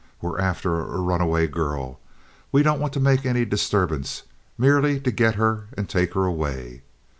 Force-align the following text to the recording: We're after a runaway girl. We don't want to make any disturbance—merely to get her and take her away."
We're 0.19 0.39
after 0.39 0.79
a 0.79 0.97
runaway 0.99 1.45
girl. 1.45 1.99
We 2.51 2.63
don't 2.63 2.79
want 2.79 2.91
to 2.93 2.99
make 2.99 3.23
any 3.23 3.45
disturbance—merely 3.45 4.99
to 4.99 5.11
get 5.11 5.35
her 5.35 5.67
and 5.77 5.87
take 5.87 6.15
her 6.15 6.25
away." 6.25 6.81